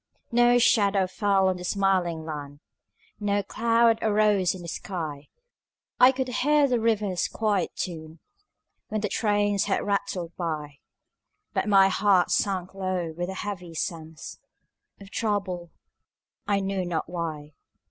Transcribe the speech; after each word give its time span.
No 0.31 0.57
shadow 0.57 1.05
fell 1.05 1.47
on 1.47 1.57
the 1.57 1.63
smiling 1.63 2.25
land, 2.25 2.59
No 3.19 3.43
cloud 3.43 3.99
arose 4.01 4.55
in 4.55 4.63
the 4.63 4.67
sky; 4.67 5.27
I 5.99 6.11
could 6.11 6.27
hear 6.27 6.67
the 6.67 6.79
river's 6.79 7.27
quiet 7.27 7.75
tune 7.75 8.17
When 8.87 9.01
the 9.01 9.09
trains 9.09 9.65
had 9.65 9.85
rattled 9.85 10.35
by; 10.35 10.79
But 11.53 11.69
my 11.69 11.89
heart 11.89 12.31
sank 12.31 12.73
low 12.73 13.13
with 13.15 13.29
a 13.29 13.35
heavy 13.45 13.75
sense 13.75 14.39
Of 14.99 15.11
trouble, 15.11 15.69
I 16.47 16.61
knew 16.61 16.83
not 16.83 17.07
why. 17.07 17.53